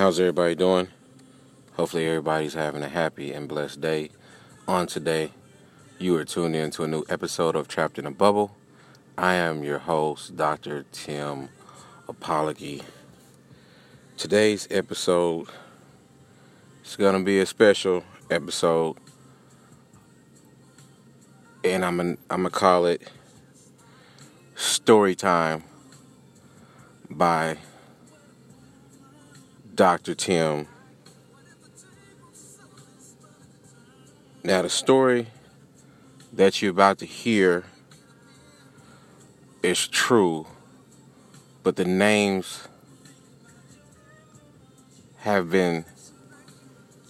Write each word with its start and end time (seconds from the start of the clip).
How's 0.00 0.18
everybody 0.18 0.54
doing? 0.54 0.88
Hopefully, 1.74 2.06
everybody's 2.06 2.54
having 2.54 2.82
a 2.82 2.88
happy 2.88 3.34
and 3.34 3.46
blessed 3.46 3.82
day. 3.82 4.08
On 4.66 4.86
today, 4.86 5.30
you 5.98 6.16
are 6.16 6.24
tuned 6.24 6.56
in 6.56 6.70
to 6.70 6.84
a 6.84 6.88
new 6.88 7.04
episode 7.10 7.54
of 7.54 7.68
Trapped 7.68 7.98
in 7.98 8.06
a 8.06 8.10
Bubble. 8.10 8.56
I 9.18 9.34
am 9.34 9.62
your 9.62 9.78
host, 9.78 10.38
Dr. 10.38 10.86
Tim 10.90 11.50
Apology. 12.08 12.80
Today's 14.16 14.66
episode 14.70 15.48
is 16.82 16.96
going 16.96 17.18
to 17.18 17.22
be 17.22 17.38
a 17.38 17.44
special 17.44 18.02
episode, 18.30 18.96
and 21.62 21.84
I'm 21.84 21.98
gonna, 21.98 22.16
I'm 22.30 22.44
gonna 22.44 22.48
call 22.48 22.86
it 22.86 23.06
Story 24.54 25.14
Time 25.14 25.62
by 27.10 27.58
Dr. 29.80 30.14
Tim. 30.14 30.66
Now, 34.44 34.60
the 34.60 34.68
story 34.68 35.28
that 36.34 36.60
you're 36.60 36.70
about 36.70 36.98
to 36.98 37.06
hear 37.06 37.64
is 39.62 39.88
true, 39.88 40.46
but 41.62 41.76
the 41.76 41.86
names 41.86 42.68
have 45.20 45.50
been 45.50 45.86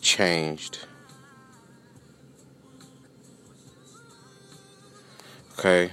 changed. 0.01 0.87
Okay. 5.59 5.91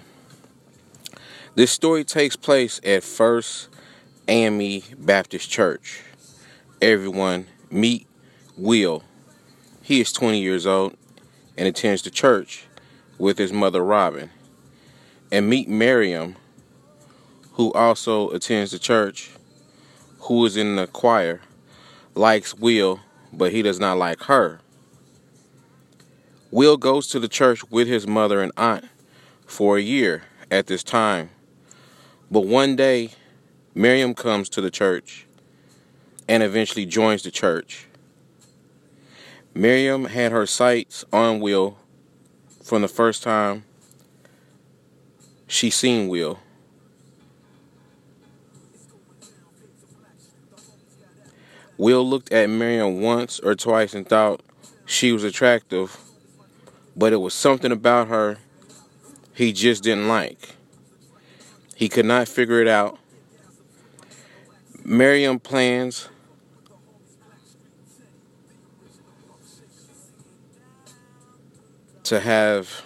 This 1.55 1.71
story 1.71 2.03
takes 2.03 2.35
place 2.35 2.79
at 2.83 3.03
First 3.03 3.69
AME 4.27 4.83
Baptist 4.99 5.49
Church. 5.49 6.03
Everyone 6.81 7.47
meet 7.71 8.05
Will. 8.55 9.03
He 9.81 9.99
is 9.99 10.13
20 10.13 10.39
years 10.39 10.67
old 10.67 10.95
and 11.57 11.67
attends 11.67 12.03
the 12.03 12.11
church 12.11 12.65
with 13.17 13.39
his 13.39 13.51
mother 13.51 13.83
Robin. 13.83 14.29
And 15.31 15.49
meet 15.49 15.67
Miriam, 15.67 16.35
who 17.53 17.73
also 17.73 18.29
attends 18.29 18.69
the 18.69 18.77
church, 18.77 19.31
who 20.19 20.45
is 20.45 20.55
in 20.55 20.75
the 20.75 20.85
choir, 20.85 21.41
likes 22.13 22.53
Will, 22.53 22.99
but 23.33 23.51
he 23.51 23.63
does 23.63 23.79
not 23.79 23.97
like 23.97 24.21
her. 24.25 24.59
Will 26.51 26.77
goes 26.77 27.07
to 27.07 27.19
the 27.19 27.27
church 27.27 27.67
with 27.71 27.87
his 27.87 28.05
mother 28.05 28.39
and 28.39 28.51
aunt 28.55 28.85
for 29.47 29.77
a 29.77 29.81
year 29.81 30.25
at 30.51 30.67
this 30.67 30.83
time. 30.83 31.31
But 32.29 32.41
one 32.41 32.75
day, 32.75 33.13
Miriam 33.73 34.13
comes 34.13 34.47
to 34.49 34.61
the 34.61 34.69
church 34.69 35.26
and 36.27 36.43
eventually 36.43 36.85
joins 36.85 37.23
the 37.23 37.31
church. 37.31 37.87
Miriam 39.53 40.05
had 40.05 40.31
her 40.31 40.45
sights 40.45 41.03
on 41.11 41.39
Will 41.39 41.77
from 42.61 42.81
the 42.81 42.87
first 42.87 43.23
time 43.23 43.63
she 45.47 45.69
seen 45.69 46.09
Will. 46.09 46.39
Will 51.77 52.07
looked 52.07 52.31
at 52.31 52.49
Miriam 52.49 53.01
once 53.01 53.39
or 53.39 53.55
twice 53.55 53.93
and 53.93 54.07
thought 54.07 54.41
she 54.85 55.11
was 55.11 55.23
attractive, 55.23 55.97
but 56.95 57.13
it 57.13 57.17
was 57.17 57.33
something 57.33 57.71
about 57.71 58.07
her 58.07 58.37
he 59.33 59.53
just 59.53 59.83
didn't 59.83 60.07
like. 60.07 60.55
He 61.75 61.89
could 61.89 62.05
not 62.05 62.27
figure 62.27 62.59
it 62.59 62.67
out. 62.67 62.97
Miriam 64.83 65.39
plans 65.39 66.09
to 72.07 72.21
have 72.21 72.83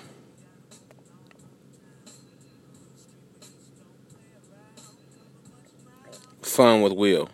fun 6.41 6.81
with 6.81 6.91
Will. 6.93 7.29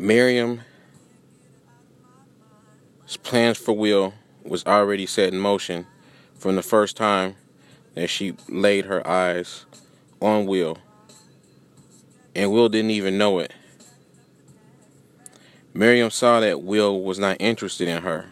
Miriam's 0.00 0.60
plans 3.22 3.56
for 3.56 3.70
Will 3.76 4.14
was 4.42 4.66
already 4.66 5.06
set 5.06 5.32
in 5.32 5.38
motion 5.38 5.86
from 6.40 6.56
the 6.56 6.62
first 6.62 6.96
time 6.96 7.36
that 7.94 8.08
she 8.08 8.34
laid 8.48 8.86
her 8.86 9.06
eyes 9.06 9.64
on 10.20 10.44
Will. 10.44 10.76
And 12.34 12.50
Will 12.50 12.68
didn't 12.68 12.90
even 12.90 13.16
know 13.16 13.38
it. 13.38 13.52
Miriam 15.78 16.10
saw 16.10 16.40
that 16.40 16.60
Will 16.60 17.00
was 17.04 17.20
not 17.20 17.36
interested 17.38 17.86
in 17.86 18.02
her. 18.02 18.26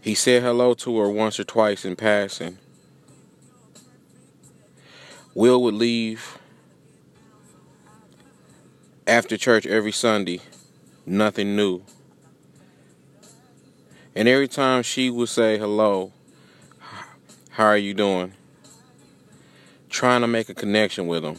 He 0.00 0.16
said 0.16 0.42
hello 0.42 0.74
to 0.74 0.98
her 0.98 1.08
once 1.08 1.38
or 1.38 1.44
twice 1.44 1.84
in 1.84 1.94
passing. 1.94 2.58
Will 5.34 5.62
would 5.62 5.74
leave 5.74 6.38
after 9.06 9.36
church 9.36 9.66
every 9.66 9.92
Sunday, 9.92 10.40
nothing 11.06 11.54
new. 11.54 11.82
And 14.16 14.26
every 14.26 14.48
time 14.48 14.82
she 14.82 15.10
would 15.10 15.28
say 15.28 15.58
hello, 15.58 16.10
how 17.50 17.66
are 17.66 17.78
you 17.78 17.94
doing? 17.94 18.32
Trying 19.88 20.22
to 20.22 20.26
make 20.26 20.48
a 20.48 20.54
connection 20.54 21.06
with 21.06 21.22
him. 21.22 21.38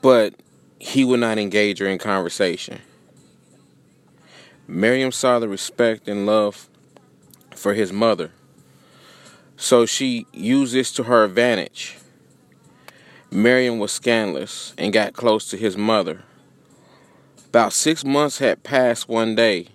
But 0.00 0.34
he 0.78 1.04
would 1.04 1.20
not 1.20 1.38
engage 1.38 1.78
her 1.78 1.86
in 1.86 1.98
conversation. 1.98 2.80
Miriam 4.66 5.10
saw 5.12 5.38
the 5.38 5.48
respect 5.48 6.08
and 6.08 6.26
love 6.26 6.68
for 7.54 7.74
his 7.74 7.92
mother, 7.92 8.30
so 9.56 9.86
she 9.86 10.26
used 10.32 10.74
this 10.74 10.92
to 10.92 11.04
her 11.04 11.24
advantage. 11.24 11.98
Miriam 13.30 13.78
was 13.78 13.92
scandalous 13.92 14.74
and 14.78 14.92
got 14.92 15.12
close 15.12 15.48
to 15.50 15.56
his 15.56 15.76
mother. 15.76 16.22
About 17.48 17.72
six 17.72 18.04
months 18.04 18.38
had 18.38 18.62
passed 18.62 19.08
one 19.08 19.34
day. 19.34 19.68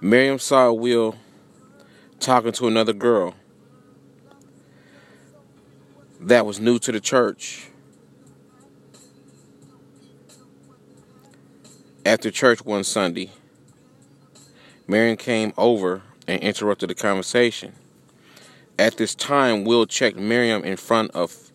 Miriam 0.00 0.38
saw 0.38 0.72
Will 0.72 1.16
talking 2.20 2.52
to 2.52 2.66
another 2.66 2.92
girl 2.92 3.34
that 6.20 6.46
was 6.46 6.58
new 6.58 6.78
to 6.78 6.92
the 6.92 7.00
church. 7.00 7.68
After 12.06 12.30
church 12.30 12.64
one 12.64 12.84
Sunday, 12.84 13.32
Miriam 14.86 15.16
came 15.16 15.52
over 15.58 16.02
and 16.28 16.40
interrupted 16.40 16.88
the 16.88 16.94
conversation. 16.94 17.72
At 18.78 18.96
this 18.96 19.12
time, 19.12 19.64
Will 19.64 19.86
checked 19.86 20.16
Miriam 20.16 20.62
in 20.62 20.76
front 20.76 21.10
of 21.16 21.50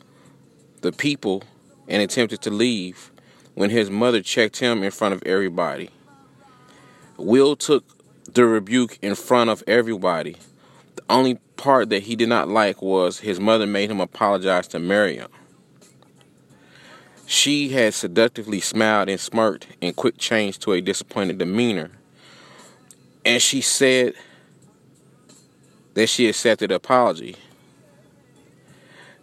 the 0.81 0.91
people 0.91 1.44
and 1.88 2.01
attempted 2.01 2.41
to 2.41 2.50
leave 2.50 3.11
when 3.53 3.69
his 3.69 3.90
mother 3.90 4.22
checked 4.22 4.57
him 4.57 4.84
in 4.84 4.91
front 4.91 5.13
of 5.13 5.23
everybody. 5.23 5.90
Will 7.16 7.56
took 7.56 7.85
the 8.34 8.45
rebuke 8.45 9.00
in 9.01 9.16
front 9.16 9.50
of 9.50 9.63
everybody. 9.67 10.35
The 10.97 11.03
only 11.09 11.35
part 11.56 11.88
that 11.91 12.03
he 12.03 12.17
did 12.17 12.28
not 12.28 12.50
like 12.50 12.81
was 12.81 13.19
his 13.19 13.40
mother 13.40 13.66
made 13.66 13.90
him 13.90 14.01
apologize 14.01 14.67
to 14.67 14.79
Miriam. 14.79 15.31
She 17.26 17.70
had 17.70 17.94
seductively 17.94 18.59
smiled 18.59 19.09
and 19.09 19.20
smirked 19.20 19.68
and 19.82 19.96
quick 19.96 20.18
change 20.18 20.59
to 20.59 20.74
a 20.74 20.82
disappointed 20.82 21.38
demeanor. 21.38 21.92
And 23.26 23.42
she 23.42 23.62
said 23.62 24.14
that 25.94 26.08
she 26.08 26.28
accepted 26.28 26.72
the 26.72 26.76
apology. 26.76 27.36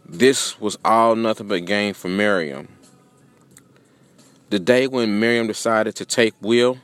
This 0.06 0.58
was 0.58 0.78
all 0.84 1.16
nothing 1.16 1.48
but 1.48 1.66
gain 1.66 1.92
for 1.94 2.08
Miriam. 2.08 2.68
The 4.50 4.58
day 4.58 4.86
when 4.86 5.20
Miriam 5.20 5.46
decided 5.46 5.94
to 5.96 6.06
take 6.06 6.32
Will, 6.40 6.78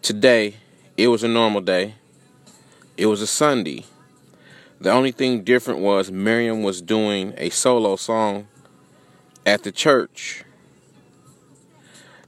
today, 0.00 0.56
it 0.96 1.08
was 1.08 1.22
a 1.22 1.28
normal 1.28 1.60
day. 1.60 1.96
It 2.96 3.06
was 3.06 3.20
a 3.20 3.26
Sunday. 3.26 3.84
The 4.80 4.90
only 4.90 5.12
thing 5.12 5.44
different 5.44 5.80
was 5.80 6.10
Miriam 6.10 6.62
was 6.62 6.82
doing 6.82 7.32
a 7.36 7.50
solo 7.50 7.96
song 7.96 8.48
at 9.46 9.62
the 9.62 9.72
church. 9.72 10.44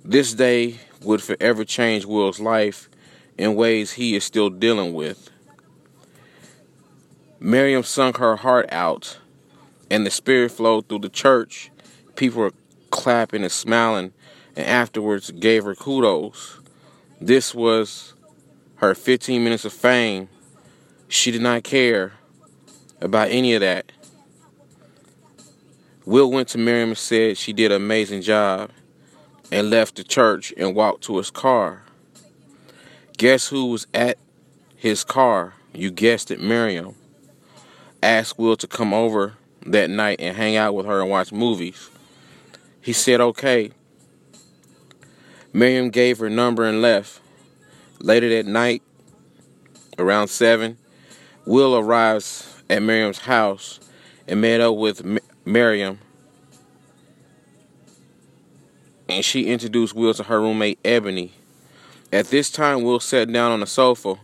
This 0.05 0.33
day 0.33 0.79
would 1.03 1.23
forever 1.23 1.65
change 1.65 2.05
Will's 2.05 2.39
life 2.39 2.89
in 3.37 3.57
ways 3.57 3.93
he 3.93 4.15
is 4.15 4.25
still 4.25 4.49
dealing 4.49 4.95
with. 4.95 5.31
Miriam 7.41 7.83
sung 7.83 8.15
her 8.15 8.37
heart 8.37 8.67
out, 8.71 9.19
and 9.91 10.07
the 10.07 10.11
spirit 10.11 10.53
flowed 10.53 10.89
through 10.89 11.01
the 11.01 11.09
church. 11.09 11.71
People 12.15 12.43
were 12.43 12.53
clapping 12.91 13.43
and 13.43 13.53
smiling, 13.53 14.13
and 14.55 14.67
afterwards 14.67 15.31
gave 15.33 15.65
her 15.65 15.75
kudos. 15.75 16.61
This 17.21 17.55
was 17.55 18.15
her 18.77 18.95
15 18.95 19.43
minutes 19.43 19.65
of 19.65 19.73
fame. 19.73 20.29
She 21.09 21.31
did 21.31 21.43
not 21.43 21.65
care 21.65 22.13
about 23.01 23.31
any 23.31 23.55
of 23.55 23.61
that. 23.61 23.93
Will 26.05 26.31
went 26.31 26.49
to 26.49 26.59
Miriam 26.59 26.91
and 26.91 26.99
said 26.99 27.37
she 27.37 27.53
did 27.53 27.73
an 27.73 27.83
amazing 27.83 28.23
job 28.23 28.71
and 29.51 29.71
left 29.71 29.97
the 29.97 30.05
church 30.05 30.53
and 30.57 30.75
walked 30.75 31.03
to 31.05 31.17
his 31.17 31.31
car. 31.31 31.83
Guess 33.19 33.49
who 33.49 33.67
was 33.67 33.87
at 33.93 34.19
his 34.77 35.03
car? 35.03 35.55
You 35.73 35.91
guessed 35.91 36.31
it, 36.31 36.41
Miriam. 36.41 36.95
Asked 38.03 38.39
Will 38.39 38.57
to 38.57 38.67
come 38.67 38.95
over 38.95 39.35
that 39.65 39.91
night 39.91 40.21
and 40.21 40.37
hang 40.37 40.57
out 40.57 40.75
with 40.75 40.87
her 40.87 41.01
and 41.01 41.11
watch 41.11 41.33
movies. 41.33 41.91
He 42.81 42.93
said 42.93 43.21
okay. 43.21 43.73
Miriam 45.53 45.91
gave 45.91 46.19
her 46.19 46.31
number 46.31 46.65
and 46.65 46.81
left. 46.81 47.21
Later 47.99 48.29
that 48.29 48.47
night, 48.47 48.83
around 49.99 50.29
7, 50.29 50.77
Will 51.47 51.77
arrives 51.77 52.56
at 52.69 52.83
Miriam's 52.83 53.19
house 53.19 53.81
and 54.27 54.41
met 54.41 54.61
up 54.61 54.77
with 54.77 55.05
Miriam. 55.45 55.99
And 59.09 59.25
she 59.25 59.47
introduced 59.47 59.95
Will 59.95 60.15
to 60.15 60.25
her 60.25 60.41
roommate 60.41 60.79
Ebony. 60.85 61.33
At 62.13 62.27
this 62.27 62.51
time, 62.51 62.83
Will 62.83 63.01
sat 63.01 63.33
down 63.33 63.53
on 63.53 63.61
the 63.61 63.67
sofa 63.67 64.17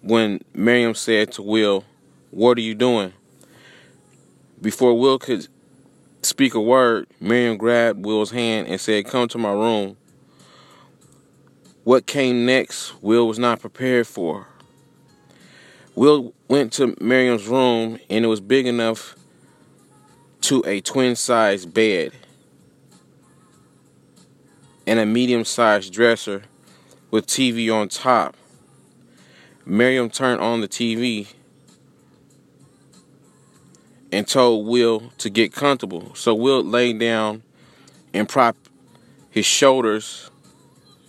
when 0.00 0.40
Miriam 0.54 0.94
said 0.94 1.32
to 1.32 1.42
Will, 1.42 1.84
What 2.30 2.58
are 2.58 2.62
you 2.62 2.74
doing? 2.74 3.12
Before 4.60 4.98
Will 4.98 5.18
could 5.18 5.48
speak 6.22 6.54
a 6.54 6.60
word, 6.60 7.08
Miriam 7.20 7.56
grabbed 7.56 8.04
Will's 8.04 8.30
hand 8.30 8.68
and 8.68 8.80
said, 8.80 9.06
Come 9.06 9.28
to 9.28 9.38
my 9.38 9.52
room. 9.52 9.96
What 11.84 12.06
came 12.06 12.46
next, 12.46 13.02
Will 13.02 13.26
was 13.26 13.38
not 13.38 13.60
prepared 13.60 14.06
for. 14.06 14.46
Will 15.94 16.32
went 16.48 16.72
to 16.74 16.96
Miriam's 17.00 17.46
room 17.46 17.98
and 18.08 18.24
it 18.24 18.28
was 18.28 18.40
big 18.40 18.66
enough 18.66 19.14
to 20.42 20.62
a 20.66 20.80
twin 20.80 21.16
sized 21.16 21.72
bed 21.72 22.12
and 24.86 24.98
a 24.98 25.06
medium 25.06 25.44
sized 25.44 25.92
dresser 25.92 26.42
with 27.10 27.26
TV 27.26 27.72
on 27.72 27.88
top. 27.88 28.36
Miriam 29.64 30.10
turned 30.10 30.40
on 30.40 30.60
the 30.60 30.68
TV 30.68 31.32
and 34.10 34.26
told 34.26 34.66
Will 34.66 35.12
to 35.18 35.30
get 35.30 35.52
comfortable. 35.52 36.14
So 36.14 36.34
Will 36.34 36.64
lay 36.64 36.92
down 36.92 37.42
and 38.12 38.28
prop 38.28 38.56
his 39.30 39.46
shoulders 39.46 40.30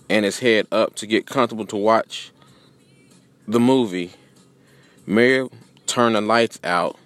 and 0.09 0.25
his 0.25 0.39
head 0.39 0.67
up 0.71 0.95
to 0.95 1.07
get 1.07 1.25
comfortable 1.25 1.65
to 1.67 1.75
watch 1.77 2.31
the 3.47 3.59
movie. 3.59 4.11
Miriam 5.05 5.49
turned 5.85 6.15
the 6.15 6.21
lights 6.21 6.59
out, 6.63 6.97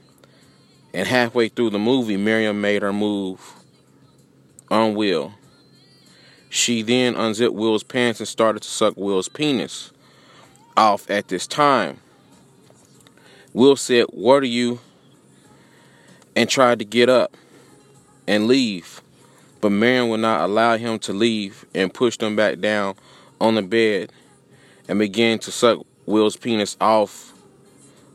and 0.93 1.07
halfway 1.07 1.49
through 1.49 1.71
the 1.71 1.79
movie, 1.79 2.17
Miriam 2.17 2.61
made 2.61 2.81
her 2.81 2.93
move 2.93 3.55
on 4.69 4.95
Will. 4.95 5.33
She 6.49 6.81
then 6.81 7.15
unzipped 7.15 7.55
Will's 7.55 7.83
pants 7.83 8.19
and 8.19 8.27
started 8.27 8.61
to 8.61 8.69
suck 8.69 8.95
Will's 8.95 9.29
penis 9.29 9.91
off 10.75 11.09
at 11.09 11.27
this 11.27 11.47
time. 11.47 11.99
Will 13.53 13.75
said, 13.75 14.05
What 14.11 14.43
are 14.43 14.47
you? 14.47 14.79
and 16.37 16.47
tried 16.47 16.77
to 16.77 16.85
get 16.85 17.09
up 17.09 17.35
and 18.27 18.47
leave. 18.47 19.01
But 19.59 19.71
Miriam 19.71 20.09
would 20.09 20.19
not 20.19 20.41
allow 20.41 20.77
him 20.77 20.99
to 20.99 21.11
leave 21.11 21.65
and 21.73 21.91
pushed 21.91 22.21
him 22.21 22.35
back 22.35 22.59
down 22.59 22.93
on 23.41 23.55
the 23.55 23.63
bed 23.63 24.11
and 24.87 24.99
began 24.99 25.39
to 25.39 25.51
suck 25.51 25.83
Will's 26.05 26.37
penis 26.37 26.77
off 26.79 27.33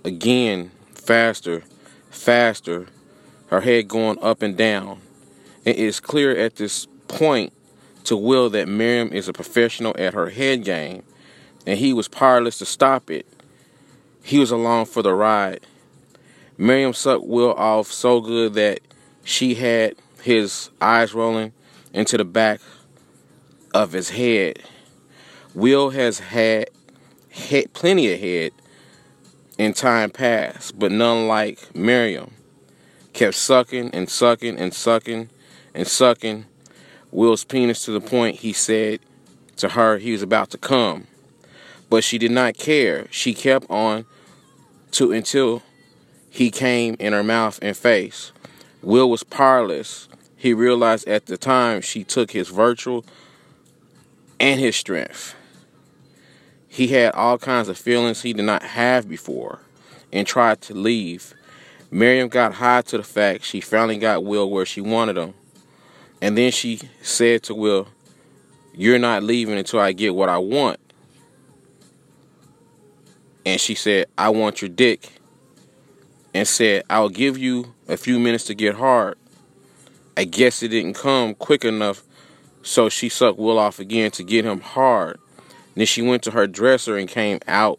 again, 0.05 0.71
faster, 0.95 1.63
faster, 2.11 2.87
her 3.49 3.61
head 3.61 3.89
going 3.89 4.19
up 4.23 4.43
and 4.43 4.57
down. 4.57 5.01
It 5.65 5.77
is 5.77 6.01
clear 6.01 6.37
at 6.37 6.57
this 6.57 6.87
point 7.09 7.53
to 8.05 8.17
Will 8.17 8.51
that 8.51 8.69
Miriam 8.69 9.13
is 9.13 9.29
a 9.29 9.33
professional 9.33 9.95
at 9.99 10.15
her 10.15 10.31
head 10.31 10.65
game, 10.65 11.03
and 11.67 11.79
he 11.79 11.93
was 11.93 12.09
powerless 12.09 12.59
to 12.59 12.67
stop 12.67 13.11
it. 13.11 13.27
He 14.23 14.39
was 14.39 14.51
along 14.51 14.87
for 14.87 15.03
the 15.03 15.15
ride. 15.15 15.61
Miriam 16.59 16.95
sucked 16.95 17.27
Will 17.27 17.55
off 17.55 17.91
so 17.91 18.21
good 18.21 18.55
that 18.55 18.81
she 19.25 19.55
had 19.55 19.95
his 20.23 20.71
eyes 20.81 21.15
rolling 21.15 21.53
into 21.93 22.17
the 22.17 22.25
back 22.25 22.61
of 23.75 23.93
his 23.93 24.11
head. 24.11 24.61
Will 25.55 25.91
has 25.91 26.19
had, 26.19 26.71
had 27.31 27.73
plenty 27.73 28.13
of 28.13 28.21
head 28.21 28.53
in 29.63 29.73
time 29.73 30.11
past, 30.11 30.77
but 30.79 30.91
none 30.91 31.29
like 31.29 31.75
Miriam. 31.75 32.33
Kept 33.13 33.35
sucking 33.35 33.91
and 33.91 34.09
sucking 34.09 34.59
and 34.59 34.75
sucking 34.75 35.29
and 35.75 35.87
sucking 35.87 36.47
Will's 37.11 37.45
penis 37.45 37.85
to 37.85 37.93
the 37.93 38.01
point 38.01 38.37
he 38.37 38.53
said 38.53 39.01
to 39.57 39.71
her 39.71 39.99
he 39.99 40.13
was 40.13 40.23
about 40.23 40.51
to 40.51 40.59
come. 40.59 41.07
But 41.89 42.03
she 42.03 42.19
did 42.19 42.33
not 42.33 42.57
care. 42.57 43.07
She 43.11 43.35
kept 43.35 43.71
on 43.71 44.07
to 44.93 45.13
until 45.13 45.63
he 46.29 46.51
came 46.51 46.97
in 46.99 47.13
her 47.13 47.23
mouth 47.23 47.59
and 47.63 47.77
face. 47.77 48.33
Will 48.83 49.09
was 49.09 49.23
powerless. 49.23 50.09
He 50.37 50.55
realized 50.55 51.07
at 51.07 51.27
the 51.27 51.37
time 51.37 51.83
she 51.83 52.03
took 52.03 52.33
his 52.33 52.49
virtual 52.49 53.05
and 54.41 54.59
his 54.59 54.75
strength. 54.75 55.37
He 56.73 56.89
had 56.89 57.13
all 57.13 57.37
kinds 57.37 57.69
of 57.69 57.77
feelings 57.77 58.23
he 58.23 58.33
did 58.33 58.47
not 58.47 58.63
have 58.63 59.07
before 59.07 59.59
and 60.11 60.27
tried 60.27 60.63
to 60.63 60.75
leave. 60.75 61.35
Miriam 61.91 62.31
got 62.31 62.55
high 62.55 62.81
to 62.81 62.97
the 62.97 63.03
fact 63.03 63.45
she 63.45 63.61
finally 63.61 63.99
got 63.99 64.25
Will 64.25 64.49
where 64.49 64.65
she 64.65 64.81
wanted 64.81 65.19
him. 65.19 65.35
And 66.23 66.39
then 66.39 66.51
she 66.51 66.81
said 67.03 67.43
to 67.43 67.55
Will, 67.55 67.89
You're 68.73 68.99
not 68.99 69.23
leaving 69.23 69.59
until 69.59 69.81
I 69.81 69.93
get 69.93 70.15
what 70.15 70.31
I 70.31 70.39
want. 70.39 70.81
And 73.45 73.61
she 73.61 73.75
said, 73.75 74.07
I 74.17 74.31
want 74.31 74.63
your 74.63 74.71
dick. 74.71 75.21
And 76.33 76.49
said, 76.49 76.85
I'll 76.89 77.11
give 77.11 77.37
you 77.37 77.75
a 77.87 77.99
few 77.99 78.19
minutes 78.19 78.45
to 78.45 78.55
get 78.55 78.77
hard. 78.77 79.19
I 80.17 80.25
guess 80.25 80.63
it 80.63 80.69
didn't 80.69 80.95
come 80.95 81.35
quick 81.35 81.67
enough, 81.67 82.03
so 82.63 82.89
she 82.89 83.11
sucked 83.11 83.39
Will 83.39 83.59
off 83.59 83.79
again 83.79 84.11
to 84.13 84.23
get 84.23 84.47
him 84.47 84.61
hard. 84.61 85.19
Then 85.75 85.87
she 85.87 86.03
went 86.03 86.23
to 86.25 86.33
her 86.33 86.47
dresser 86.47 86.97
and 86.97 87.09
came 87.09 87.41
out 87.49 87.79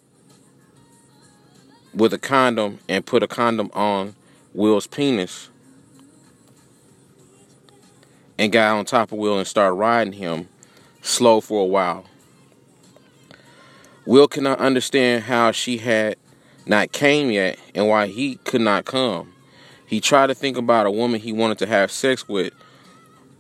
with 1.94 2.13
a 2.13 2.18
condom 2.18 2.80
and 2.90 3.06
put 3.06 3.24
a 3.24 3.28
condom 3.28 3.69
on 3.74 4.16
Will's 4.54 4.88
penis 4.88 5.50
and 8.38 8.51
got 8.51 8.75
on 8.75 8.86
top 8.86 9.12
of 9.12 9.18
Will 9.18 9.38
and 9.38 9.48
started 9.48 9.75
riding 9.75 10.13
him 10.13 10.48
slow 11.01 11.39
for 11.39 11.62
a 11.62 11.65
while. 11.65 12.06
Will 14.06 14.27
could 14.27 14.44
not 14.44 14.60
understand 14.60 15.24
how 15.24 15.51
she 15.51 15.77
had 15.77 16.18
not 16.65 16.91
came 16.91 17.32
yet 17.32 17.58
and 17.75 17.88
why 17.88 18.08
he 18.08 18.36
could 18.38 18.62
not 18.62 18.86
come. 18.86 19.34
He 19.86 20.01
tried 20.01 20.27
to 20.27 20.36
think 20.36 20.58
about 20.58 20.86
a 20.86 20.91
woman 20.91 21.22
he 21.22 21.32
wanted 21.32 21.60
to 21.60 21.68
have 21.68 21.91
sex 21.91 22.27
with, 22.27 22.53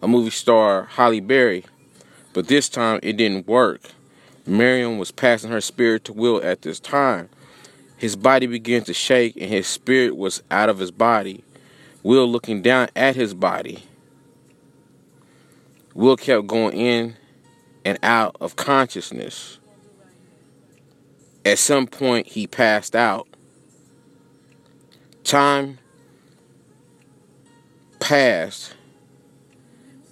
a 0.01 0.07
movie 0.07 0.29
star 0.29 0.83
Halle 0.83 1.19
Berry, 1.19 1.65
but 2.33 2.47
this 2.47 2.69
time 2.69 2.99
it 3.01 3.17
didn't 3.17 3.47
work. 3.47 3.81
Miriam 4.45 4.97
was 4.97 5.11
passing 5.11 5.51
her 5.51 5.61
spirit 5.61 6.03
to 6.05 6.13
Will 6.13 6.41
at 6.43 6.61
this 6.61 6.79
time. 6.79 7.29
His 7.97 8.15
body 8.15 8.47
began 8.47 8.83
to 8.83 8.93
shake 8.93 9.35
and 9.37 9.49
his 9.49 9.67
spirit 9.67 10.17
was 10.17 10.43
out 10.51 10.69
of 10.69 10.79
his 10.79 10.91
body. 10.91 11.43
Will 12.03 12.27
looking 12.27 12.61
down 12.61 12.89
at 12.95 13.15
his 13.15 13.33
body. 13.33 13.83
Will 15.93 16.17
kept 16.17 16.47
going 16.47 16.75
in 16.75 17.15
and 17.85 17.97
out 18.03 18.35
of 18.41 18.55
consciousness. 18.55 19.59
At 21.45 21.59
some 21.59 21.87
point, 21.87 22.27
he 22.27 22.47
passed 22.47 22.95
out. 22.95 23.27
Time 25.23 25.79
passed, 27.99 28.73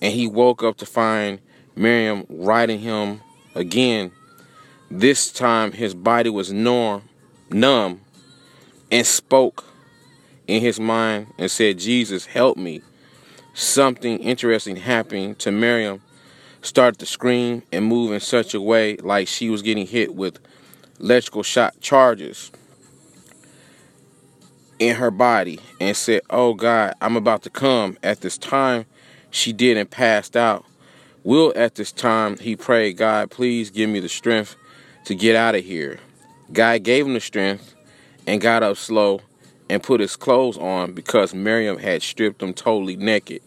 and 0.02 0.14
he 0.14 0.28
woke 0.28 0.64
up 0.64 0.78
to 0.78 0.86
find 0.86 1.40
Miriam 1.76 2.26
riding 2.30 2.80
him 2.80 3.22
again. 3.56 4.12
This 4.94 5.32
time, 5.32 5.72
his 5.72 5.94
body 5.94 6.30
was 6.30 6.52
numb, 6.52 7.04
numb 7.50 8.02
and 8.92 9.08
spoke 9.08 9.64
in 10.48 10.60
his 10.60 10.82
mind 10.82 11.28
and 11.38 11.50
said, 11.50 11.80
Jesus, 11.80 12.26
help 12.26 12.58
me. 12.58 12.82
Something 13.54 14.20
interesting 14.20 14.76
happened 14.76 15.40
to 15.40 15.52
Miriam. 15.52 16.02
Started 16.62 17.00
to 17.00 17.06
scream 17.06 17.64
and 17.72 17.86
move 17.86 18.12
in 18.12 18.20
such 18.20 18.54
a 18.54 18.60
way 18.60 18.98
like 18.98 19.30
she 19.30 19.50
was 19.50 19.62
getting 19.62 19.88
hit 19.88 20.14
with 20.14 20.40
electrical 21.00 21.42
shock 21.42 21.74
charges 21.80 22.52
in 24.78 24.98
her 24.98 25.10
body 25.10 25.58
and 25.80 25.96
said, 25.96 26.22
Oh 26.30 26.54
God, 26.54 26.96
I'm 27.00 27.16
about 27.16 27.44
to 27.44 27.50
come. 27.50 27.98
At 28.04 28.20
this 28.20 28.38
time, 28.38 28.86
she 29.30 29.54
did 29.54 29.78
and 29.78 29.90
passed 29.90 30.36
out. 30.36 30.66
Will, 31.24 31.54
at 31.56 31.76
this 31.76 31.94
time, 31.94 32.38
he 32.40 32.58
prayed, 32.58 32.98
God, 32.98 33.32
please 33.32 33.70
give 33.70 33.90
me 33.90 34.02
the 34.02 34.10
strength 34.10 34.58
to 35.06 35.16
get 35.16 35.36
out 35.36 35.56
of 35.56 35.64
here. 35.64 36.00
God 36.52 36.84
gave 36.84 37.06
him 37.06 37.14
the 37.14 37.20
strength 37.20 37.76
and 38.28 38.42
got 38.42 38.64
up 38.64 38.78
slow 38.78 39.22
and 39.70 39.82
put 39.82 40.02
his 40.02 40.16
clothes 40.16 40.58
on 40.58 40.94
because 40.94 41.34
Miriam 41.34 41.78
had 41.78 42.04
stripped 42.04 42.42
him 42.44 42.54
totally 42.54 42.96
naked. 42.96 43.42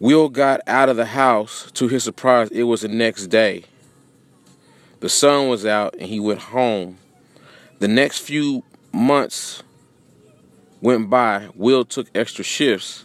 Will 0.00 0.28
got 0.28 0.60
out 0.66 0.88
of 0.88 0.96
the 0.96 1.04
house. 1.04 1.70
To 1.72 1.88
his 1.88 2.02
surprise, 2.02 2.48
it 2.50 2.64
was 2.64 2.80
the 2.80 2.88
next 2.88 3.28
day. 3.28 3.64
The 5.00 5.08
sun 5.08 5.48
was 5.48 5.66
out 5.66 5.94
and 5.94 6.08
he 6.08 6.18
went 6.18 6.40
home. 6.40 6.98
The 7.78 7.88
next 7.88 8.18
few 8.18 8.64
months 8.92 9.62
went 10.80 11.10
by. 11.10 11.48
Will 11.54 11.84
took 11.84 12.08
extra 12.14 12.44
shifts 12.44 13.04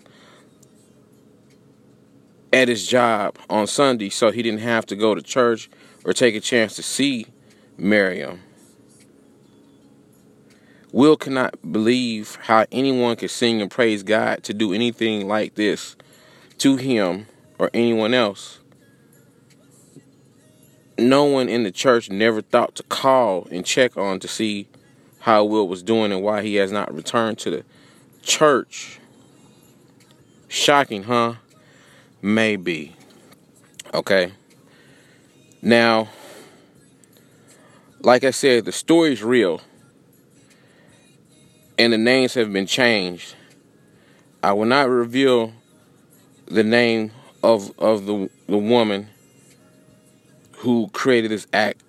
at 2.53 2.67
his 2.67 2.87
job 2.87 3.37
on 3.49 3.67
Sunday 3.67 4.09
so 4.09 4.31
he 4.31 4.41
didn't 4.41 4.61
have 4.61 4.85
to 4.87 4.95
go 4.95 5.13
to 5.13 5.21
church 5.21 5.69
or 6.07 6.13
take 6.13 6.33
a 6.33 6.39
chance 6.39 6.75
to 6.77 6.81
see 6.81 7.27
Miriam. 7.77 8.39
Will 10.93 11.17
cannot 11.17 11.71
believe 11.71 12.39
how 12.43 12.65
anyone 12.71 13.17
could 13.17 13.29
sing 13.29 13.61
and 13.61 13.69
praise 13.69 14.03
God 14.03 14.41
to 14.45 14.53
do 14.53 14.73
anything 14.73 15.27
like 15.27 15.55
this 15.55 15.97
to 16.59 16.77
him 16.77 17.27
or 17.59 17.69
anyone 17.73 18.13
else. 18.13 18.59
No 20.97 21.25
one 21.25 21.49
in 21.49 21.63
the 21.63 21.71
church 21.71 22.09
never 22.09 22.41
thought 22.41 22.73
to 22.75 22.83
call 22.83 23.47
and 23.51 23.65
check 23.65 23.97
on 23.97 24.19
to 24.21 24.29
see 24.29 24.67
how 25.19 25.43
Will 25.43 25.67
was 25.67 25.83
doing 25.83 26.13
and 26.13 26.23
why 26.23 26.41
he 26.41 26.55
has 26.55 26.71
not 26.71 26.91
returned 26.95 27.37
to 27.39 27.51
the 27.51 27.65
church. 28.23 28.99
Shocking, 30.47 31.03
huh? 31.03 31.35
Maybe. 32.21 32.95
Okay. 33.93 34.31
Now, 35.61 36.09
like 38.01 38.23
I 38.23 38.31
said, 38.31 38.65
the 38.65 38.71
story's 38.71 39.23
real. 39.23 39.61
And 41.77 41.93
the 41.93 41.97
names 41.97 42.33
have 42.35 42.51
been 42.51 42.67
changed. 42.67 43.35
I 44.43 44.53
will 44.53 44.65
not 44.65 44.89
reveal 44.89 45.53
the 46.45 46.63
name 46.63 47.11
of 47.43 47.77
of 47.77 48.05
the 48.05 48.29
the 48.47 48.57
woman 48.57 49.09
who 50.57 50.89
created 50.89 51.31
this 51.31 51.45
act 51.53 51.81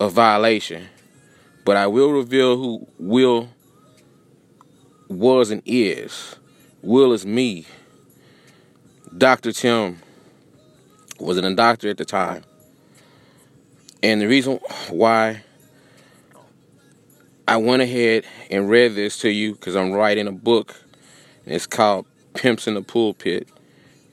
of 0.00 0.12
violation, 0.12 0.88
but 1.64 1.76
I 1.76 1.86
will 1.86 2.10
reveal 2.10 2.56
who 2.56 2.86
Will 2.98 3.48
was 5.08 5.50
and 5.50 5.62
is. 5.66 6.36
Will 6.82 7.12
is 7.12 7.24
me. 7.24 7.66
Dr. 9.16 9.52
Tim 9.52 9.98
wasn't 11.18 11.46
a 11.46 11.54
doctor 11.54 11.88
at 11.88 11.98
the 11.98 12.04
time. 12.04 12.44
And 14.02 14.20
the 14.20 14.28
reason 14.28 14.60
why 14.90 15.42
I 17.46 17.56
went 17.56 17.82
ahead 17.82 18.24
and 18.50 18.68
read 18.68 18.94
this 18.94 19.18
to 19.20 19.30
you 19.30 19.52
because 19.52 19.76
I'm 19.76 19.92
writing 19.92 20.26
a 20.26 20.32
book. 20.32 20.76
And 21.44 21.54
it's 21.54 21.66
called 21.66 22.06
Pimps 22.34 22.66
in 22.66 22.74
the 22.74 22.82
Pulpit, 22.82 23.48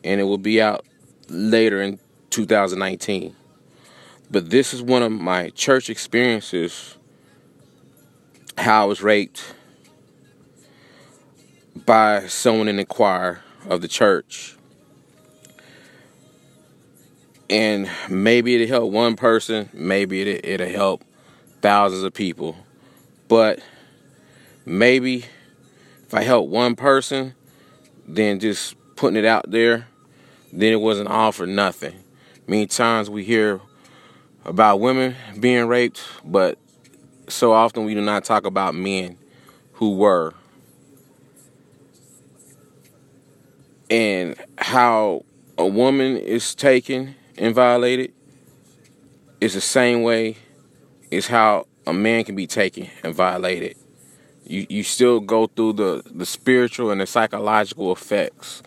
and 0.03 0.19
it 0.19 0.25
will 0.25 0.37
be 0.37 0.61
out 0.61 0.85
later 1.29 1.81
in 1.81 1.99
2019. 2.29 3.35
But 4.29 4.49
this 4.49 4.73
is 4.73 4.81
one 4.81 5.01
of 5.03 5.11
my 5.11 5.49
church 5.49 5.89
experiences 5.89 6.95
how 8.57 8.83
I 8.83 8.85
was 8.85 9.01
raped 9.01 9.55
by 11.85 12.27
someone 12.27 12.67
in 12.67 12.77
the 12.77 12.85
choir 12.85 13.41
of 13.67 13.81
the 13.81 13.87
church. 13.87 14.55
And 17.51 17.89
maybe 18.09 18.55
it'll 18.55 18.67
help 18.67 18.93
one 18.93 19.17
person, 19.17 19.69
maybe 19.73 20.21
it'll, 20.21 20.49
it'll 20.49 20.73
help 20.73 21.03
thousands 21.61 22.03
of 22.03 22.13
people. 22.13 22.55
But 23.27 23.59
maybe 24.65 25.25
if 26.07 26.13
I 26.13 26.21
help 26.21 26.47
one 26.47 26.77
person, 26.77 27.35
then 28.07 28.39
just 28.39 28.75
putting 28.95 29.17
it 29.17 29.25
out 29.25 29.51
there, 29.51 29.89
then 30.53 30.71
it 30.71 30.79
wasn't 30.79 31.09
all 31.09 31.33
for 31.33 31.45
nothing. 31.45 32.01
Many 32.47 32.67
times 32.67 33.09
we 33.09 33.25
hear 33.25 33.59
about 34.45 34.79
women 34.79 35.15
being 35.37 35.67
raped, 35.67 36.01
but 36.23 36.57
so 37.27 37.51
often 37.51 37.83
we 37.83 37.93
do 37.93 38.01
not 38.01 38.23
talk 38.23 38.45
about 38.45 38.75
men 38.75 39.17
who 39.73 39.95
were. 39.95 40.33
And 43.89 44.35
how 44.57 45.25
a 45.57 45.65
woman 45.65 46.15
is 46.15 46.55
taken 46.55 47.15
and 47.41 47.53
violated 47.53 48.13
is 49.41 49.53
the 49.53 49.61
same 49.61 50.03
way 50.03 50.37
as 51.11 51.27
how 51.27 51.67
a 51.85 51.91
man 51.91 52.23
can 52.23 52.37
be 52.37 52.47
taken 52.47 52.89
and 53.03 53.13
violated 53.13 53.75
you, 54.51 54.67
you 54.69 54.83
still 54.83 55.19
go 55.19 55.47
through 55.47 55.73
the, 55.73 56.03
the 56.05 56.25
spiritual 56.25 56.91
and 56.91 57.01
the 57.01 57.07
psychological 57.07 57.91
effects. 57.91 58.61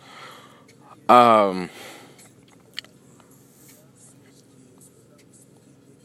Um, 1.07 1.69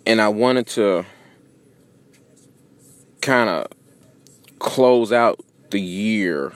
and 0.06 0.20
I 0.20 0.28
wanted 0.28 0.66
to 0.68 1.06
kind 3.22 3.48
of 3.48 3.68
close 4.58 5.12
out 5.12 5.40
the 5.70 5.80
year 5.80 6.52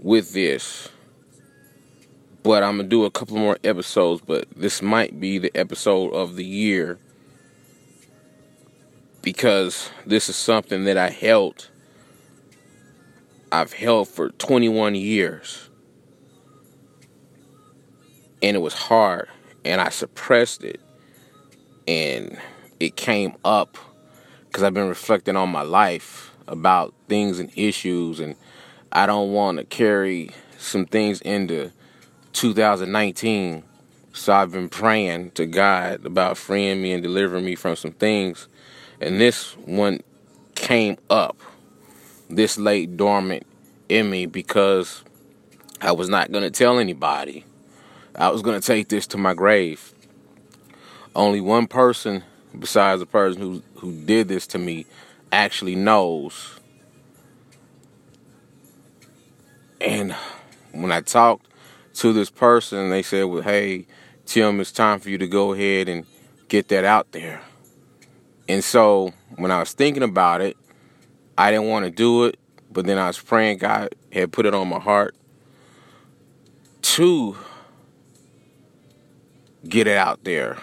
with 0.00 0.32
this. 0.32 0.88
But 2.42 2.62
I'm 2.62 2.78
to 2.78 2.84
do 2.84 3.04
a 3.04 3.10
couple 3.10 3.36
more 3.36 3.58
episodes, 3.64 4.22
but 4.24 4.46
this 4.54 4.80
might 4.80 5.18
be 5.20 5.38
the 5.38 5.54
episode 5.54 6.12
of 6.12 6.36
the 6.36 6.44
year 6.44 6.98
because 9.22 9.90
this 10.06 10.28
is 10.28 10.36
something 10.36 10.84
that 10.84 10.96
I 10.96 11.10
held 11.10 11.68
I've 13.50 13.72
held 13.72 14.08
for 14.08 14.28
21 14.30 14.94
years. 14.94 15.70
And 18.42 18.56
it 18.56 18.60
was 18.60 18.74
hard. 18.74 19.28
And 19.64 19.80
I 19.80 19.88
suppressed 19.88 20.64
it. 20.64 20.80
And 21.86 22.38
it 22.78 22.96
came 22.96 23.34
up 23.44 23.78
because 24.46 24.62
I've 24.62 24.74
been 24.74 24.88
reflecting 24.88 25.36
on 25.36 25.48
my 25.48 25.62
life 25.62 26.32
about 26.46 26.94
things 27.08 27.38
and 27.38 27.50
issues. 27.56 28.20
And 28.20 28.36
I 28.92 29.06
don't 29.06 29.32
want 29.32 29.58
to 29.58 29.64
carry 29.64 30.30
some 30.58 30.84
things 30.84 31.20
into 31.22 31.72
2019. 32.38 33.64
So 34.12 34.32
I've 34.32 34.52
been 34.52 34.68
praying 34.68 35.32
to 35.32 35.44
God 35.44 36.06
about 36.06 36.36
freeing 36.36 36.80
me 36.80 36.92
and 36.92 37.02
delivering 37.02 37.44
me 37.44 37.56
from 37.56 37.74
some 37.74 37.90
things. 37.90 38.46
And 39.00 39.20
this 39.20 39.56
one 39.56 40.00
came 40.54 40.98
up 41.10 41.36
this 42.30 42.56
late 42.56 42.96
dormant 42.96 43.44
in 43.88 44.08
me 44.08 44.26
because 44.26 45.02
I 45.80 45.90
was 45.90 46.08
not 46.08 46.30
going 46.30 46.44
to 46.44 46.50
tell 46.50 46.78
anybody. 46.78 47.44
I 48.14 48.28
was 48.28 48.42
going 48.42 48.60
to 48.60 48.64
take 48.64 48.88
this 48.88 49.08
to 49.08 49.18
my 49.18 49.34
grave. 49.34 49.92
Only 51.16 51.40
one 51.40 51.66
person 51.66 52.22
besides 52.56 53.00
the 53.00 53.06
person 53.06 53.42
who 53.42 53.62
who 53.80 53.92
did 54.04 54.28
this 54.28 54.46
to 54.48 54.58
me 54.58 54.86
actually 55.32 55.74
knows. 55.74 56.60
And 59.80 60.14
when 60.70 60.92
I 60.92 61.00
talked 61.00 61.46
to 61.98 62.12
this 62.12 62.30
person, 62.30 62.90
they 62.90 63.02
said, 63.02 63.24
"Well, 63.24 63.42
hey, 63.42 63.86
Tim, 64.26 64.60
it's 64.60 64.72
time 64.72 65.00
for 65.00 65.10
you 65.10 65.18
to 65.18 65.26
go 65.26 65.52
ahead 65.52 65.88
and 65.88 66.06
get 66.48 66.68
that 66.68 66.84
out 66.84 67.12
there." 67.12 67.40
And 68.48 68.64
so, 68.64 69.12
when 69.36 69.50
I 69.50 69.60
was 69.60 69.72
thinking 69.72 70.02
about 70.02 70.40
it, 70.40 70.56
I 71.36 71.50
didn't 71.50 71.68
want 71.68 71.84
to 71.84 71.90
do 71.90 72.24
it, 72.24 72.38
but 72.70 72.86
then 72.86 72.98
I 72.98 73.06
was 73.06 73.18
praying 73.18 73.58
God 73.58 73.94
had 74.12 74.32
put 74.32 74.46
it 74.46 74.54
on 74.54 74.68
my 74.68 74.78
heart 74.78 75.14
to 76.82 77.36
get 79.68 79.86
it 79.86 79.96
out 79.96 80.24
there. 80.24 80.58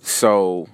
So 0.00 0.68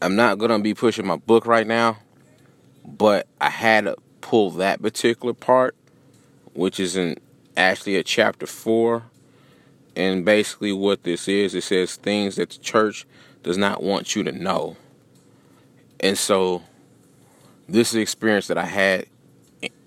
I'm 0.00 0.16
not 0.16 0.38
going 0.38 0.50
to 0.50 0.58
be 0.58 0.74
pushing 0.74 1.06
my 1.06 1.16
book 1.16 1.46
right 1.46 1.66
now, 1.66 1.98
but 2.84 3.26
I 3.40 3.50
had 3.50 3.84
to 3.84 3.96
pull 4.24 4.50
that 4.52 4.80
particular 4.80 5.34
part, 5.34 5.76
which 6.54 6.80
is 6.80 6.96
in 6.96 7.18
actually 7.58 7.96
a 7.96 8.02
chapter 8.02 8.46
4. 8.46 9.02
And 9.94 10.24
basically, 10.24 10.72
what 10.72 11.02
this 11.02 11.28
is, 11.28 11.54
it 11.54 11.62
says 11.62 11.96
things 11.96 12.36
that 12.36 12.48
the 12.48 12.58
church 12.58 13.06
does 13.42 13.58
not 13.58 13.82
want 13.82 14.16
you 14.16 14.22
to 14.24 14.32
know. 14.32 14.78
And 16.00 16.16
so, 16.16 16.62
this 17.68 17.88
is 17.88 17.92
the 17.92 18.00
experience 18.00 18.46
that 18.46 18.56
I 18.56 18.64
had 18.64 19.06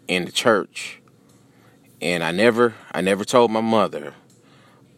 in 0.07 0.25
the 0.25 0.31
church, 0.31 1.01
and 1.99 2.23
I 2.23 2.31
never, 2.31 2.75
I 2.91 3.01
never 3.01 3.25
told 3.25 3.49
my 3.49 3.61
mother. 3.61 4.13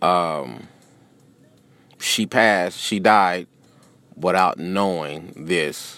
Um, 0.02 0.68
she 1.98 2.26
passed, 2.26 2.78
she 2.78 3.00
died 3.00 3.48
without 4.18 4.60
knowing 4.60 5.34
this. 5.36 5.98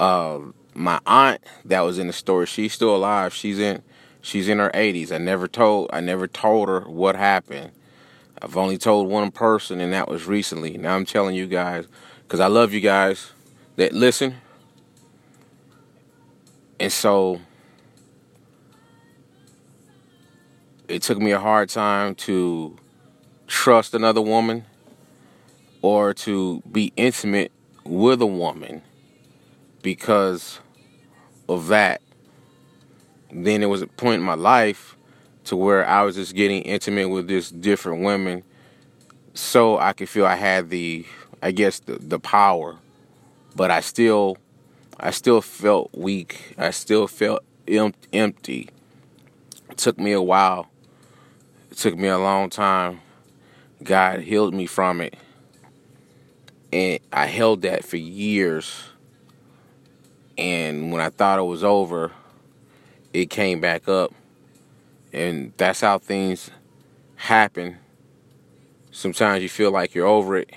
Uh, 0.00 0.40
my 0.74 1.00
aunt 1.06 1.42
that 1.64 1.80
was 1.80 1.98
in 1.98 2.06
the 2.06 2.12
store, 2.12 2.46
she's 2.46 2.72
still 2.72 2.94
alive. 2.94 3.34
She's 3.34 3.58
in, 3.58 3.82
she's 4.20 4.48
in 4.48 4.58
her 4.58 4.70
80s. 4.70 5.12
I 5.12 5.18
never 5.18 5.48
told, 5.48 5.90
I 5.92 6.00
never 6.00 6.26
told 6.26 6.68
her 6.68 6.80
what 6.82 7.16
happened. 7.16 7.72
I've 8.42 8.56
only 8.56 8.78
told 8.78 9.08
one 9.08 9.30
person, 9.30 9.80
and 9.80 9.92
that 9.92 10.08
was 10.08 10.26
recently. 10.26 10.78
Now 10.78 10.96
I'm 10.96 11.04
telling 11.04 11.34
you 11.34 11.46
guys 11.46 11.86
because 12.22 12.40
I 12.40 12.46
love 12.46 12.72
you 12.72 12.80
guys 12.80 13.32
that 13.76 13.92
listen. 13.92 14.36
And 16.78 16.90
so 16.90 17.40
it 20.88 21.02
took 21.02 21.18
me 21.18 21.32
a 21.32 21.38
hard 21.38 21.68
time 21.68 22.14
to 22.14 22.76
trust 23.46 23.94
another 23.94 24.22
woman 24.22 24.64
or 25.82 26.14
to 26.14 26.62
be 26.70 26.92
intimate 26.96 27.52
with 27.84 28.22
a 28.22 28.26
woman 28.26 28.82
because 29.82 30.60
of 31.48 31.68
that. 31.68 32.00
Then 33.32 33.62
it 33.62 33.66
was 33.66 33.82
a 33.82 33.86
point 33.86 34.16
in 34.16 34.22
my 34.22 34.34
life 34.34 34.96
to 35.44 35.56
where 35.56 35.86
I 35.86 36.02
was 36.02 36.16
just 36.16 36.34
getting 36.34 36.62
intimate 36.62 37.08
with 37.08 37.28
just 37.28 37.60
different 37.60 38.02
women 38.02 38.42
so 39.34 39.78
I 39.78 39.92
could 39.92 40.08
feel 40.08 40.26
I 40.26 40.34
had 40.34 40.70
the 40.70 41.06
I 41.42 41.52
guess 41.52 41.80
the, 41.80 41.98
the 41.98 42.18
power. 42.18 42.76
But 43.56 43.70
I 43.70 43.80
still 43.80 44.36
I 44.98 45.10
still 45.10 45.40
felt 45.40 45.90
weak. 45.94 46.54
I 46.58 46.70
still 46.70 47.06
felt 47.06 47.42
em- 47.66 47.94
empty. 48.12 48.68
It 49.70 49.78
took 49.78 49.98
me 49.98 50.12
a 50.12 50.22
while. 50.22 50.68
It 51.70 51.78
took 51.78 51.96
me 51.96 52.08
a 52.08 52.18
long 52.18 52.50
time. 52.50 53.00
God 53.82 54.20
healed 54.20 54.52
me 54.52 54.66
from 54.66 55.00
it. 55.00 55.14
And 56.72 57.00
I 57.12 57.26
held 57.26 57.62
that 57.62 57.84
for 57.84 57.96
years. 57.96 58.89
And 60.40 60.90
when 60.90 61.02
I 61.02 61.10
thought 61.10 61.38
it 61.38 61.42
was 61.42 61.62
over, 61.62 62.12
it 63.12 63.28
came 63.28 63.60
back 63.60 63.88
up. 63.88 64.12
And 65.12 65.52
that's 65.58 65.82
how 65.82 65.98
things 65.98 66.50
happen. 67.16 67.76
Sometimes 68.90 69.42
you 69.42 69.50
feel 69.50 69.70
like 69.70 69.94
you're 69.94 70.06
over 70.06 70.36
it, 70.36 70.50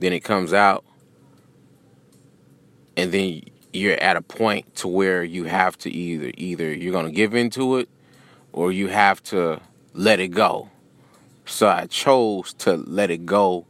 then 0.00 0.12
it 0.12 0.20
comes 0.20 0.52
out, 0.52 0.84
and 2.96 3.12
then 3.12 3.42
you're 3.72 4.00
at 4.00 4.16
a 4.16 4.22
point 4.22 4.74
to 4.76 4.88
where 4.88 5.22
you 5.22 5.44
have 5.44 5.76
to 5.78 5.90
either 5.90 6.32
either 6.36 6.72
you're 6.72 6.92
going 6.92 7.06
to 7.06 7.12
give 7.12 7.34
into 7.34 7.76
it 7.76 7.88
or 8.52 8.72
you 8.72 8.88
have 8.88 9.22
to 9.24 9.60
let 9.92 10.18
it 10.18 10.28
go. 10.28 10.70
So 11.44 11.68
I 11.68 11.86
chose 11.86 12.54
to 12.54 12.76
let 12.76 13.10
it 13.10 13.26
go 13.26 13.66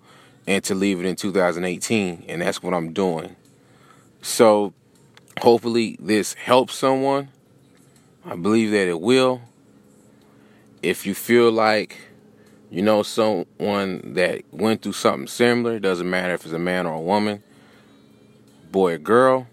and 0.46 0.62
to 0.64 0.74
leave 0.74 1.00
it 1.00 1.06
in 1.06 1.16
2018, 1.16 2.24
and 2.28 2.40
that's 2.40 2.62
what 2.62 2.72
I'm 2.72 2.92
doing. 2.92 3.34
So 4.22 4.72
hopefully 5.40 5.96
this 6.00 6.34
helps 6.34 6.74
someone. 6.74 7.28
I 8.24 8.36
believe 8.36 8.70
that 8.72 8.88
it 8.88 9.00
will. 9.00 9.42
If 10.82 11.06
you 11.06 11.14
feel 11.14 11.50
like 11.50 11.98
you 12.70 12.82
know 12.82 13.02
someone 13.02 14.14
that 14.14 14.42
went 14.50 14.82
through 14.82 14.92
something 14.92 15.28
similar, 15.28 15.78
doesn't 15.78 16.08
matter 16.08 16.34
if 16.34 16.44
it's 16.44 16.52
a 16.52 16.58
man 16.58 16.86
or 16.86 16.94
a 16.94 17.00
woman, 17.00 17.42
boy 18.70 18.94
or 18.94 18.98
girl, 18.98 19.46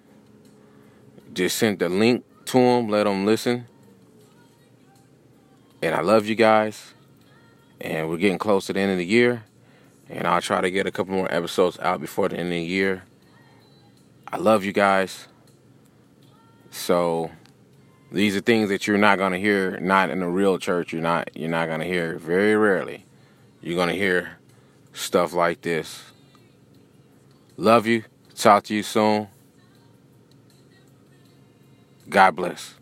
just 1.34 1.58
send 1.58 1.80
the 1.80 1.90
link 1.90 2.24
to 2.46 2.58
them, 2.58 2.90
let 2.90 3.06
them 3.06 3.26
listen. 3.26 3.68
And 5.82 5.94
I 5.94 6.02
love 6.02 6.28
you 6.28 6.36
guys. 6.36 6.94
And 7.82 8.10
we're 8.10 8.18
getting 8.18 8.38
close 8.38 8.68
to 8.68 8.74
the 8.74 8.80
end 8.80 8.92
of 8.92 8.98
the 8.98 9.06
year. 9.06 9.44
And 10.10 10.26
I'll 10.28 10.42
try 10.42 10.62
to 10.62 10.72
get 10.72 10.88
a 10.88 10.92
couple 10.92 11.14
more 11.14 11.34
episodes 11.34 11.78
out 11.80 12.00
before 12.00 12.30
the 12.30 12.38
end 12.38 12.48
of 12.48 12.54
the 12.54 12.62
year. 12.62 13.04
I 14.32 14.38
love 14.38 14.64
you 14.64 14.72
guys. 14.72 15.28
So 16.74 17.30
these 18.12 18.36
are 18.36 18.42
things 18.42 18.70
that 18.70 18.88
you're 18.88 18.98
not 18.98 19.20
gonna 19.20 19.38
hear 19.38 19.80
not 19.80 20.10
in 20.10 20.24
a 20.24 20.30
real 20.30 20.58
church. 20.58 20.92
You're 20.92 21.04
not 21.04 21.30
you're 21.36 21.50
not 21.50 21.68
gonna 21.68 21.86
hear 21.86 22.18
very 22.18 22.56
rarely. 22.58 23.06
You're 23.62 23.78
gonna 23.78 23.94
hear 23.94 24.38
stuff 24.92 25.34
like 25.34 25.62
this. 25.62 26.12
Love 27.58 27.86
you. 27.86 28.04
Talk 28.36 28.64
to 28.66 28.76
you 28.76 28.82
soon. 28.82 29.28
God 32.10 32.36
bless. 32.36 32.74